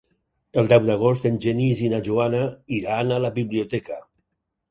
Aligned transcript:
El 0.61 0.69
deu 0.69 0.85
d'agost 0.87 1.27
en 1.29 1.35
Genís 1.43 1.83
i 1.87 1.91
na 1.91 1.99
Joana 2.09 2.41
iran 2.79 3.13
a 3.13 3.19
la 3.27 3.31
biblioteca. 3.37 3.99